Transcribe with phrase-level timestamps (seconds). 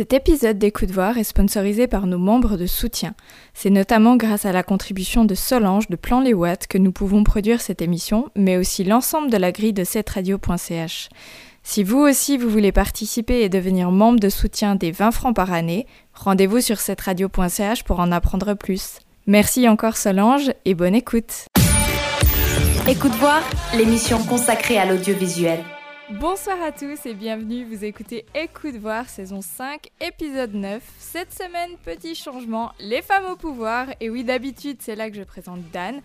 [0.00, 3.12] Cet épisode des Coups Voir est sponsorisé par nos membres de soutien.
[3.52, 7.22] C'est notamment grâce à la contribution de Solange de Plan Les Watts que nous pouvons
[7.22, 11.10] produire cette émission, mais aussi l'ensemble de la grille de cette radio.ch.
[11.62, 15.52] Si vous aussi vous voulez participer et devenir membre de soutien des 20 francs par
[15.52, 19.00] année, rendez-vous sur cette radio.ch pour en apprendre plus.
[19.26, 21.44] Merci encore Solange et bonne écoute.
[22.88, 23.42] Écoute voir,
[23.76, 25.60] l'émission consacrée à l'audiovisuel.
[26.18, 30.82] Bonsoir à tous et bienvenue, vous écoutez Écoute voir saison 5 épisode 9.
[30.98, 33.86] Cette semaine, petit changement, les femmes au pouvoir.
[34.00, 36.00] Et oui, d'habitude, c'est là que je présente Dan.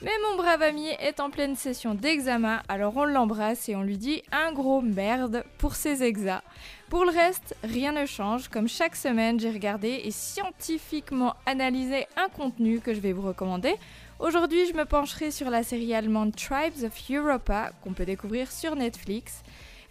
[0.00, 3.98] Mais mon brave ami est en pleine session d'examen, alors on l'embrasse et on lui
[3.98, 6.42] dit un gros merde pour ses exas.
[6.88, 8.48] Pour le reste, rien ne change.
[8.48, 13.74] Comme chaque semaine, j'ai regardé et scientifiquement analysé un contenu que je vais vous recommander.
[14.20, 18.76] Aujourd'hui, je me pencherai sur la série allemande Tribes of Europa qu'on peut découvrir sur
[18.76, 19.42] Netflix.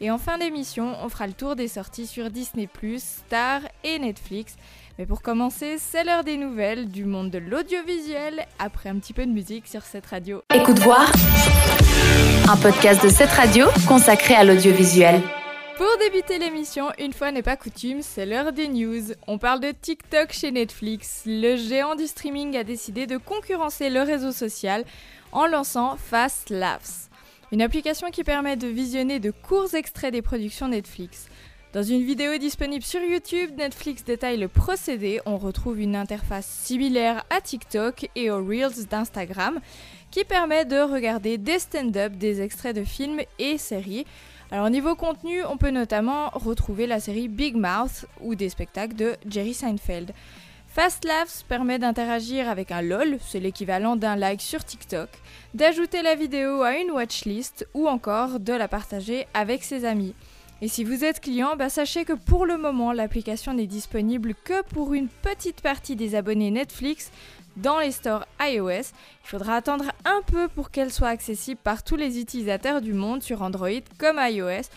[0.01, 4.55] Et en fin d'émission, on fera le tour des sorties sur Disney+, Star et Netflix.
[4.99, 9.25] Mais pour commencer, c'est l'heure des nouvelles du monde de l'audiovisuel après un petit peu
[9.25, 10.43] de musique sur cette radio.
[10.53, 11.11] Écoute voir,
[12.47, 15.23] un podcast de cette radio consacré à l'audiovisuel.
[15.79, 19.13] Pour débuter l'émission, une fois n'est pas coutume, c'est l'heure des news.
[19.27, 21.23] On parle de TikTok chez Netflix.
[21.25, 24.83] Le géant du streaming a décidé de concurrencer le réseau social
[25.31, 27.07] en lançant Fast Laughs,
[27.53, 31.29] une application qui permet de visionner de courts extraits des productions Netflix.
[31.71, 35.21] Dans une vidéo disponible sur YouTube, Netflix détaille le procédé.
[35.25, 39.61] On retrouve une interface similaire à TikTok et aux Reels d'Instagram
[40.11, 44.05] qui permet de regarder des stand-up, des extraits de films et séries.
[44.51, 49.15] Alors niveau contenu, on peut notamment retrouver la série Big Mouth ou des spectacles de
[49.29, 50.11] Jerry Seinfeld.
[50.65, 55.09] Fast Laughs permet d'interagir avec un LOL, c'est l'équivalent d'un like sur TikTok,
[55.53, 60.15] d'ajouter la vidéo à une watchlist ou encore de la partager avec ses amis.
[60.61, 64.61] Et si vous êtes client, bah sachez que pour le moment, l'application n'est disponible que
[64.63, 67.11] pour une petite partie des abonnés Netflix,
[67.55, 68.69] dans les stores iOS.
[68.69, 73.23] Il faudra attendre un peu pour qu'elle soit accessible par tous les utilisateurs du monde
[73.23, 74.67] sur Android comme iOS.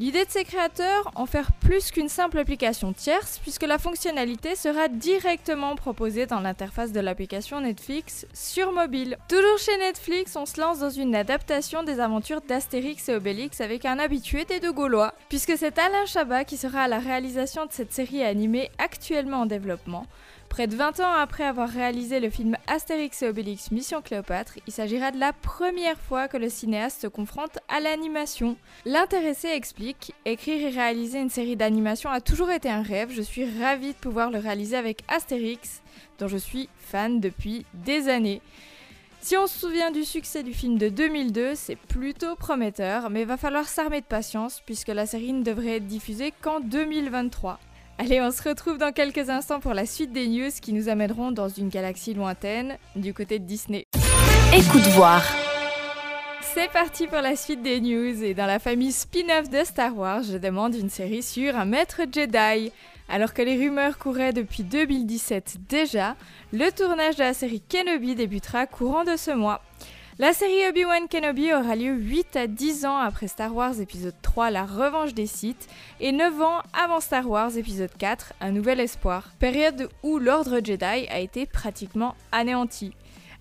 [0.00, 4.88] L'idée de ces créateurs, en faire plus qu'une simple application tierce, puisque la fonctionnalité sera
[4.88, 9.18] directement proposée dans l'interface de l'application Netflix sur mobile.
[9.28, 13.84] Toujours chez Netflix, on se lance dans une adaptation des aventures d'Astérix et Obélix avec
[13.84, 17.72] un habitué des deux Gaulois, puisque c'est Alain Chabat qui sera à la réalisation de
[17.72, 20.06] cette série animée actuellement en développement.
[20.50, 24.72] Près de 20 ans après avoir réalisé le film Astérix et Obélix Mission Cléopâtre, il
[24.72, 28.56] s'agira de la première fois que le cinéaste se confronte à l'animation.
[28.84, 33.46] L'intéressé explique Écrire et réaliser une série d'animation a toujours été un rêve, je suis
[33.60, 35.82] ravie de pouvoir le réaliser avec Astérix,
[36.18, 38.42] dont je suis fan depuis des années.
[39.20, 43.36] Si on se souvient du succès du film de 2002, c'est plutôt prometteur, mais va
[43.36, 47.60] falloir s'armer de patience puisque la série ne devrait être diffusée qu'en 2023.
[48.02, 51.32] Allez, on se retrouve dans quelques instants pour la suite des news qui nous amèneront
[51.32, 53.84] dans une galaxie lointaine, du côté de Disney.
[54.56, 55.22] Écoute voir.
[56.40, 60.22] C'est parti pour la suite des news et dans la famille spin-off de Star Wars,
[60.22, 62.72] je demande une série sur un maître Jedi.
[63.10, 66.16] Alors que les rumeurs couraient depuis 2017 déjà,
[66.54, 69.60] le tournage de la série Kenobi débutera courant de ce mois.
[70.20, 74.50] La série Obi-Wan Kenobi aura lieu 8 à 10 ans après Star Wars épisode 3
[74.50, 75.66] La revanche des Sith
[75.98, 80.84] et 9 ans avant Star Wars épisode 4 Un nouvel espoir, période où l'ordre Jedi
[80.84, 82.92] a été pratiquement anéanti.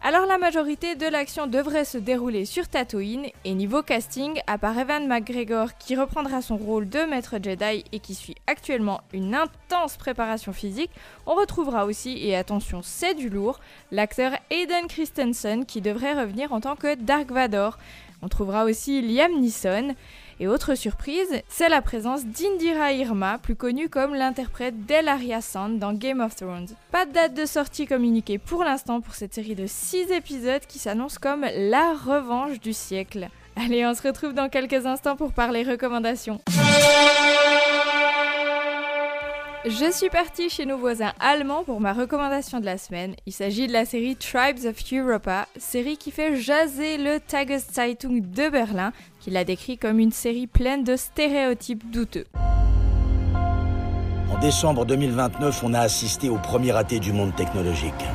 [0.02, 4.80] Alors la majorité de l'action devrait se dérouler sur Tatooine et niveau casting, à part
[4.80, 9.98] Evan McGregor qui reprendra son rôle de maître Jedi et qui suit actuellement une intense
[9.98, 10.90] préparation physique,
[11.26, 13.60] on retrouvera aussi, et attention c'est du lourd,
[13.92, 17.78] l'acteur Aiden Christensen qui devrait revenir en tant que Dark Vador.
[18.22, 19.96] On trouvera aussi Liam Neeson.
[20.42, 25.92] Et autre surprise, c'est la présence d'Indira Irma, plus connue comme l'interprète d'Elaria Sand dans
[25.92, 26.70] Game of Thrones.
[26.94, 30.80] Pas de date de sortie communiquée pour l'instant pour cette série de 6 épisodes qui
[30.80, 33.28] s'annonce comme la revanche du siècle.
[33.58, 36.40] Allez, on se retrouve dans quelques instants pour parler recommandations.
[39.66, 43.16] Je suis partie chez nos voisins allemands pour ma recommandation de la semaine.
[43.26, 48.50] Il s'agit de la série Tribes of Europa, série qui fait jaser le Tageszeitung de
[48.50, 52.26] Berlin, qui l'a décrit comme une série pleine de stéréotypes douteux.
[54.32, 58.06] En décembre 2029, on a assisté au premier raté du monde technologique.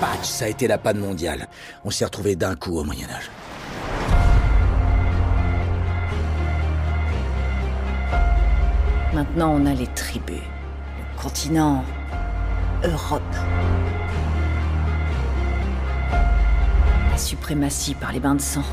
[0.00, 1.48] Patch, ça a été la panne mondiale.
[1.84, 3.28] On s'est retrouvé d'un coup au Moyen Âge.
[9.14, 11.82] Maintenant, on a les tribus, le continent,
[12.84, 13.22] Europe.
[17.10, 18.64] La suprématie par les bains de sang.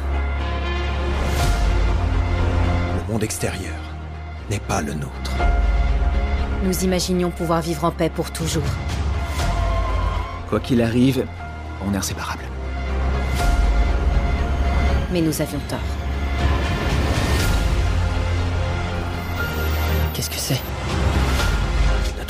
[2.98, 3.80] Le monde extérieur
[4.50, 5.32] n'est pas le nôtre.
[6.66, 8.64] Nous imaginions pouvoir vivre en paix pour toujours.
[10.50, 11.26] Quoi qu'il arrive,
[11.88, 12.44] on est inséparables.
[15.14, 15.95] Mais nous avions tort.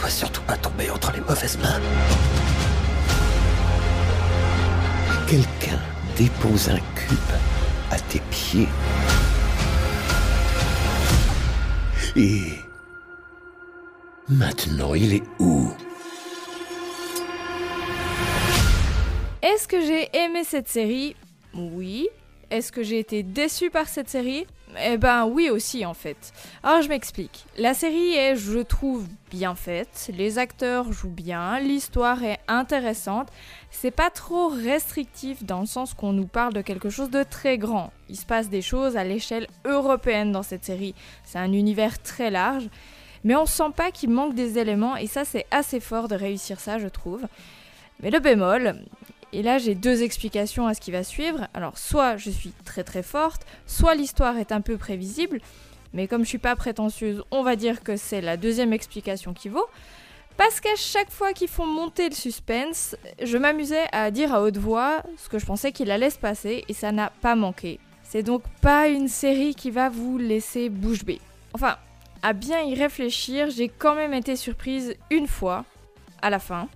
[0.08, 1.82] Surtout pas tomber entre les mauvaises mains.
[5.28, 5.80] Quelqu'un
[6.16, 7.18] dépose un cube
[7.92, 8.70] à tes pieds.
[12.16, 12.54] Et
[14.30, 15.74] maintenant, il est où?
[19.42, 21.16] Est-ce que j'ai aimé cette série?
[21.54, 22.08] Oui.
[22.50, 24.46] Est-ce que j'ai été déçue par cette série?
[24.84, 26.34] Eh ben oui aussi en fait.
[26.64, 27.46] Alors je m'explique.
[27.58, 30.10] La série est, je trouve, bien faite.
[30.14, 31.60] Les acteurs jouent bien.
[31.60, 33.30] L'histoire est intéressante.
[33.72, 37.58] C'est pas trop restrictif dans le sens qu'on nous parle de quelque chose de très
[37.58, 37.92] grand.
[38.10, 40.96] Il se passe des choses à l'échelle européenne dans cette série.
[41.24, 42.70] C'est un univers très large.
[43.24, 46.60] Mais on sent pas qu'il manque des éléments et ça c'est assez fort de réussir
[46.60, 47.24] ça je trouve.
[48.02, 48.76] Mais le bémol,
[49.36, 51.50] et là, j'ai deux explications à ce qui va suivre.
[51.54, 55.42] Alors, soit je suis très très forte, soit l'histoire est un peu prévisible.
[55.92, 59.50] Mais comme je suis pas prétentieuse, on va dire que c'est la deuxième explication qui
[59.50, 59.66] vaut.
[60.38, 64.58] Parce qu'à chaque fois qu'ils font monter le suspense, je m'amusais à dire à haute
[64.58, 67.80] voix ce que je pensais qu'il allait se passer et ça n'a pas manqué.
[68.04, 71.20] C'est donc pas une série qui va vous laisser bouche bée.
[71.54, 71.76] Enfin,
[72.22, 75.66] à bien y réfléchir, j'ai quand même été surprise une fois,
[76.22, 76.70] à la fin.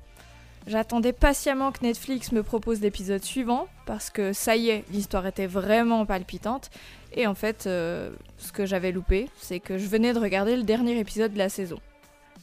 [0.69, 5.48] J'attendais patiemment que Netflix me propose l'épisode suivant, parce que ça y est, l'histoire était
[5.48, 6.69] vraiment palpitante.
[7.12, 10.62] Et en fait, euh, ce que j'avais loupé, c'est que je venais de regarder le
[10.62, 11.80] dernier épisode de la saison.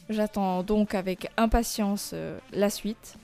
[0.09, 3.15] J'attends donc avec impatience euh, la suite.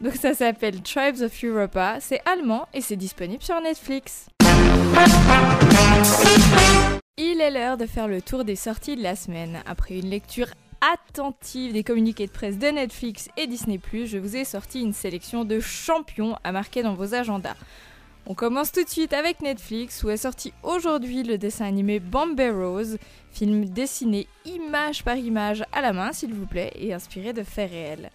[0.00, 4.28] Donc ça s'appelle Tribes of Europa, c'est allemand et c'est disponible sur Netflix.
[7.16, 9.58] Il est l'heure de faire le tour des sorties de la semaine.
[9.66, 10.46] Après une lecture
[10.80, 15.44] attentive des communiqués de presse de Netflix et Disney⁇ je vous ai sorti une sélection
[15.44, 17.56] de champions à marquer dans vos agendas.
[18.26, 22.50] On commence tout de suite avec Netflix où est sorti aujourd'hui le dessin animé Bombay
[22.50, 22.98] Rose,
[23.32, 27.70] film dessiné image par image à la main s'il vous plaît et inspiré de faits
[27.70, 28.10] réels.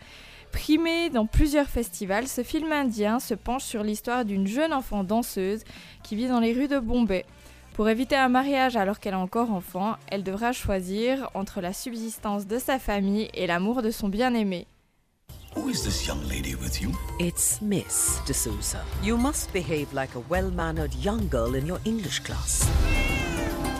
[0.51, 5.63] Primé dans plusieurs festivals, ce film indien se penche sur l'histoire d'une jeune enfant danseuse
[6.03, 7.25] qui vit dans les rues de Bombay.
[7.73, 12.45] Pour éviter un mariage alors qu'elle est encore enfant, elle devra choisir entre la subsistance
[12.45, 14.67] de sa famille et l'amour de son bien-aimé.
[15.55, 16.91] Who is this young lady with you?
[17.19, 18.83] It's Miss D'Souza.
[19.03, 22.69] You must behave like a well-mannered young girl in your English class.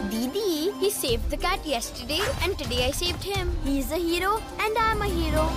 [0.10, 3.52] Didi, he saved the cat yesterday and today I saved him.
[3.64, 5.50] He's a hero and I'm a hero.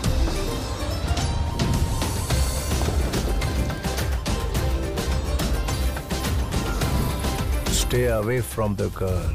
[7.88, 9.30] Stay away from the girl.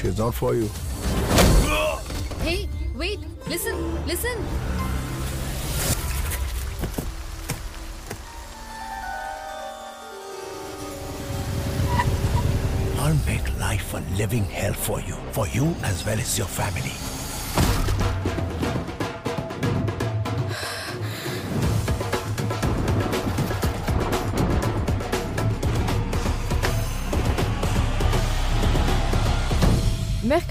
[0.00, 0.70] She's not for you.
[2.40, 2.66] Hey,
[2.96, 3.76] wait, listen,
[4.06, 4.38] listen.
[12.96, 17.13] I'll make life a living hell for you, for you as well as your family.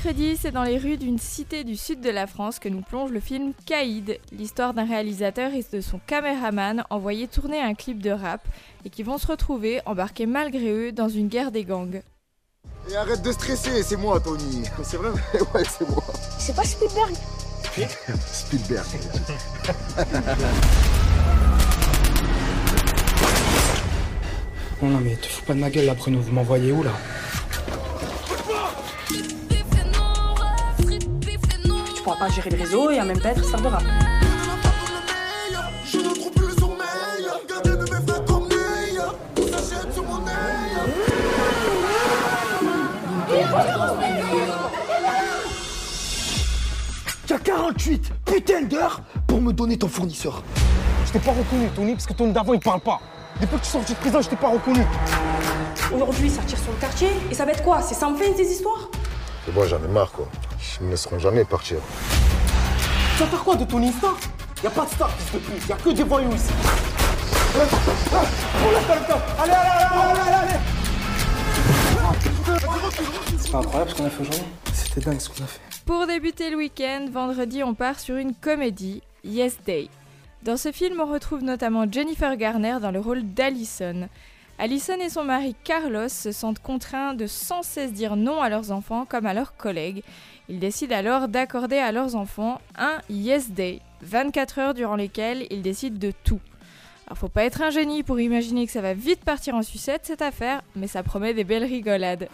[0.04, 3.12] Mercredi, c'est dans les rues d'une cité du sud de la France que nous plonge
[3.12, 8.10] le film Caïd, l'histoire d'un réalisateur et de son caméraman envoyés tourner un clip de
[8.10, 8.46] rap
[8.84, 12.02] et qui vont se retrouver embarqués malgré eux dans une guerre des gangs.
[12.92, 14.64] Et arrête de stresser, c'est moi Tony.
[14.84, 15.12] C'est vrai
[15.54, 16.04] Ouais, c'est moi.
[16.38, 17.16] C'est pas Spielberg
[18.26, 18.86] Spielberg.
[24.82, 26.20] Non, non, mais te fous pas de ma gueule là, Bruno.
[26.20, 26.92] Vous m'envoyez où là?
[32.14, 33.82] Tu pourras pas gérer le réseau et en même temps être star de rap.
[47.26, 50.44] T'as 48 putain d'heures pour me donner ton fournisseur.
[51.08, 53.00] Je t'ai pas reconnu, Tony, parce que ton d'avant il parle pas.
[53.42, 54.86] Depuis que tu es sorti de prison, je t'ai pas reconnu.
[55.92, 57.82] Aujourd'hui, ça tire sur le quartier et ça va être quoi?
[57.82, 58.90] C'est sans fin ces histoires?
[59.46, 60.28] C'est bon, j'en ai marre quoi.
[60.80, 61.78] Ils me laisseront jamais partir.
[63.18, 64.18] Tu vas faire quoi de ton histoire
[64.64, 65.68] y a pas de star, fils de pute.
[65.68, 66.54] Y a que des voyous ici.
[67.54, 67.66] Allez,
[68.80, 68.94] allez,
[69.40, 69.52] allez,
[70.22, 70.60] allez, allez
[73.38, 75.60] C'est pas incroyable ce qu'on a fait aujourd'hui C'était dingue ce qu'on a fait.
[75.86, 79.90] Pour débuter le week-end, vendredi, on part sur une comédie, Yes Day.
[80.44, 84.08] Dans ce film, on retrouve notamment Jennifer Garner dans le rôle d'Allison.
[84.60, 88.72] Alison et son mari Carlos se sentent contraints de sans cesse dire non à leurs
[88.72, 90.04] enfants comme à leurs collègues.
[90.48, 95.62] Ils décident alors d'accorder à leurs enfants un Yes Day, 24 heures durant lesquelles ils
[95.62, 96.40] décident de tout.
[97.08, 100.06] Alors faut pas être un génie pour imaginer que ça va vite partir en sucette
[100.06, 102.30] cette affaire, mais ça promet des belles rigolades.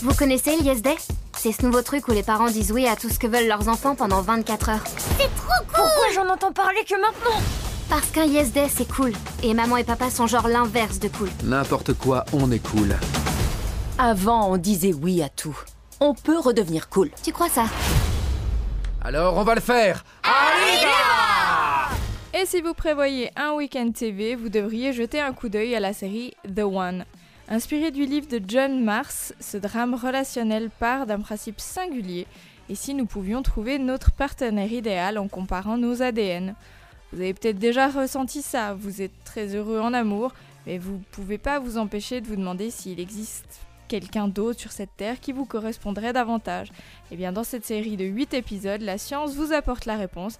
[0.00, 0.96] Vous connaissez le Yes Day?
[1.36, 3.68] C'est ce nouveau truc où les parents disent oui à tout ce que veulent leurs
[3.68, 4.84] enfants pendant 24 heures.
[4.86, 7.67] C'est trop cool Pourquoi j'en entends parler que maintenant?
[7.88, 9.12] Parce qu'un Yes Day c'est cool.
[9.42, 11.30] Et maman et papa sont genre l'inverse de cool.
[11.44, 12.94] N'importe quoi, on est cool.
[13.98, 15.58] Avant, on disait oui à tout.
[15.98, 17.10] On peut redevenir cool.
[17.24, 17.64] Tu crois ça?
[19.02, 20.86] Alors on va le faire Allez
[22.38, 25.94] Et si vous prévoyez un week-end TV, vous devriez jeter un coup d'œil à la
[25.94, 27.06] série The One.
[27.48, 32.26] Inspiré du livre de John Mars, ce drame relationnel part d'un principe singulier.
[32.68, 36.54] Et si nous pouvions trouver notre partenaire idéal en comparant nos ADN
[37.12, 40.34] Vous avez peut-être déjà ressenti ça, vous êtes très heureux en amour,
[40.66, 44.70] mais vous ne pouvez pas vous empêcher de vous demander s'il existe quelqu'un d'autre sur
[44.70, 46.68] cette terre qui vous correspondrait davantage.
[47.10, 50.38] Et bien dans cette série de 8 épisodes, la science vous apporte la réponse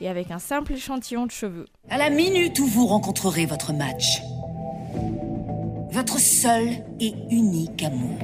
[0.00, 1.66] et avec un simple échantillon de cheveux.
[1.88, 4.20] À la minute où vous rencontrerez votre match,
[5.90, 6.68] votre seul
[7.00, 8.18] et unique amour.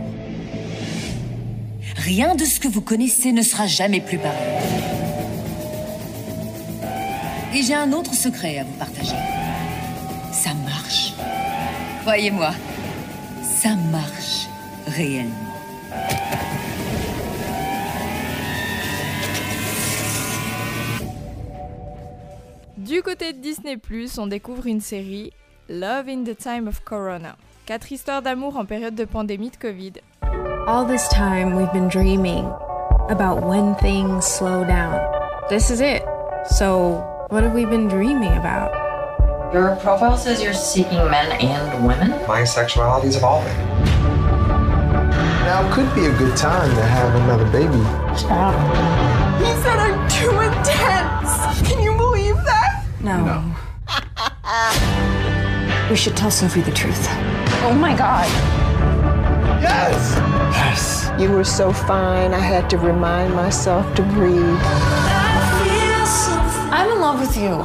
[1.97, 5.06] Rien de ce que vous connaissez ne sera jamais plus pareil.
[7.57, 9.17] Et j'ai un autre secret à vous partager.
[10.31, 11.15] Ça marche.
[12.03, 12.51] Croyez-moi,
[13.43, 14.47] ça marche
[14.87, 15.33] réellement.
[22.77, 23.77] Du côté de Disney⁇
[24.21, 25.33] on découvre une série,
[25.71, 27.37] Love in the Time of Corona.
[27.65, 29.93] Quatre histoires d'amour en période de pandémie de Covid.
[30.67, 32.45] All this time we've been dreaming
[33.09, 35.01] about when things slow down.
[35.49, 36.03] This is it.
[36.51, 38.73] So, what have we been dreaming about?
[39.53, 42.11] Your profile says you're seeking men and women?
[42.29, 43.57] My sexuality is evolving.
[45.43, 47.83] Now could be a good time to have another baby.
[48.17, 48.55] Stop.
[49.41, 51.69] He said I'm too intense.
[51.69, 52.85] Can you believe that?
[53.01, 53.25] No.
[53.25, 53.55] No.
[55.91, 56.99] We should tell Sophie the truth.
[57.63, 58.27] Oh my god.
[59.63, 60.17] Yes!
[60.53, 61.11] Yes.
[61.21, 64.59] You were so fine, I had to remind myself to breathe.
[67.19, 67.57] With you?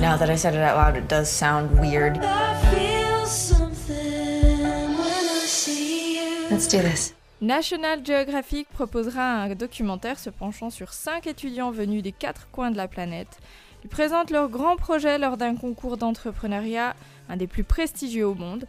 [0.00, 2.16] Now that I said it out loud, it does sound weird.
[6.50, 7.14] Let's do this.
[7.40, 12.76] National Geographic proposera un documentaire se penchant sur 5 étudiants venus des quatre coins de
[12.76, 13.38] la planète.
[13.84, 16.94] Ils présentent leur grand projet lors d'un concours d'entrepreneuriat,
[17.28, 18.64] un des plus prestigieux au monde.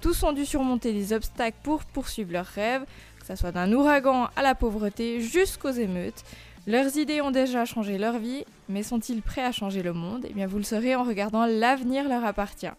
[0.00, 2.84] Tous ont dû surmonter des obstacles pour poursuivre leurs rêves,
[3.20, 6.24] que ce soit d'un ouragan à la pauvreté jusqu'aux émeutes.
[6.64, 10.24] Leurs idées ont déjà changé leur vie, mais sont-ils prêts à changer le monde?
[10.30, 12.70] Eh bien, vous le saurez en regardant L'avenir leur appartient.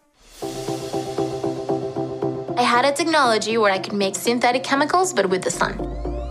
[2.58, 5.74] I had a technology where I could make synthetic chemicals, but with the sun.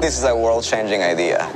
[0.00, 1.47] This is a world changing idea.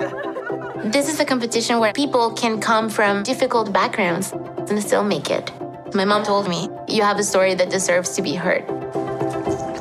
[0.84, 4.32] This is a competition where people can come from difficult backgrounds
[4.68, 5.50] and still make it.
[5.94, 8.64] My mom told me, You have a story that deserves to be heard.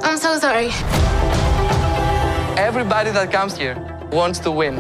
[0.01, 0.69] I'm so sorry.
[2.57, 3.75] Everybody that comes here
[4.13, 4.79] wants to win.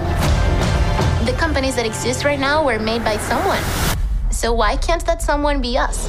[1.25, 3.63] The companies that exist right now were made by someone.
[4.29, 6.07] So why can't that someone be us?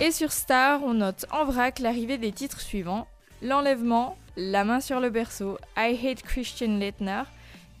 [0.00, 3.08] Et sur Star, on note en vrac l'arrivée des titres suivants
[3.42, 7.24] L'enlèvement, La main sur le berceau, I Hate Christian Leitner,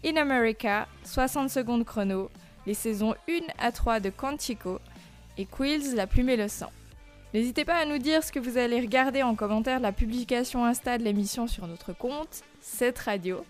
[0.04, 2.30] In America, 60 secondes chrono,
[2.66, 4.80] les saisons 1 à 3 de Quantico
[5.36, 6.72] et Quills, La plume et le sang.
[7.32, 10.64] N'hésitez pas à nous dire ce que vous allez regarder en commentaire de la publication
[10.64, 13.44] Insta de l'émission sur notre compte, cette radio.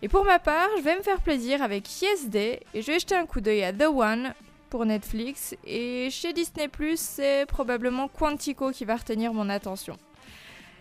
[0.00, 3.00] Et pour ma part, je vais me faire plaisir avec Yes Day et je vais
[3.00, 4.32] jeter un coup d'œil à The One
[4.70, 9.96] pour Netflix et chez Disney c'est probablement Quantico qui va retenir mon attention.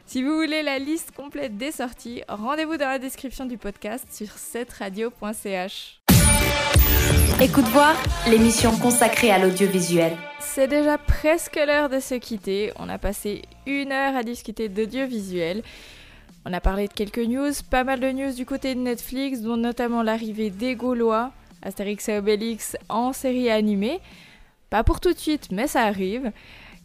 [0.06, 4.30] Si vous voulez la liste complète des sorties, rendez-vous dans la description du podcast sur
[4.30, 6.00] cetteradio.ch.
[7.42, 7.96] Écoute voir,
[8.28, 10.16] l'émission consacrée à l'audiovisuel.
[10.40, 12.72] C'est déjà presque l'heure de se quitter.
[12.78, 15.64] On a passé une heure à discuter d'audiovisuel.
[16.50, 19.58] On a parlé de quelques news, pas mal de news du côté de Netflix, dont
[19.58, 24.00] notamment l'arrivée des Gaulois, Astérix et Obélix en série animée.
[24.70, 26.32] Pas pour tout de suite, mais ça arrive.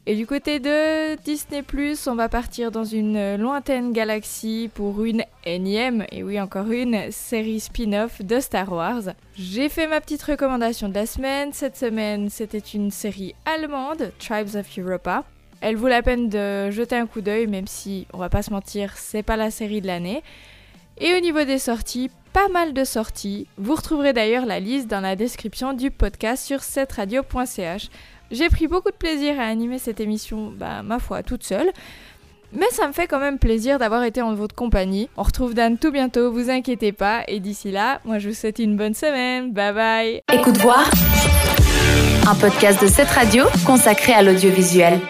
[0.04, 1.62] Et du côté de Disney⁇
[2.08, 7.60] on va partir dans une lointaine galaxie pour une énième, et oui encore une, série
[7.60, 9.14] spin-off de Star Wars.
[9.36, 11.52] J'ai fait ma petite recommandation de la semaine.
[11.52, 15.22] Cette semaine, c'était une série allemande, Tribes of Europa.
[15.62, 18.50] Elle vaut la peine de jeter un coup d'œil, même si, on va pas se
[18.50, 20.22] mentir, c'est pas la série de l'année.
[20.98, 23.46] Et au niveau des sorties, pas mal de sorties.
[23.58, 27.88] Vous retrouverez d'ailleurs la liste dans la description du podcast sur cetteradio.ch.
[28.32, 31.70] J'ai pris beaucoup de plaisir à animer cette émission, bah, ma foi, toute seule.
[32.52, 35.08] Mais ça me fait quand même plaisir d'avoir été en votre compagnie.
[35.16, 37.22] On retrouve Dan tout bientôt, vous inquiétez pas.
[37.28, 39.52] Et d'ici là, moi je vous souhaite une bonne semaine.
[39.52, 40.22] Bye bye.
[40.32, 40.90] Écoute voir.
[42.26, 45.00] Un podcast de cette radio consacré à l'audiovisuel.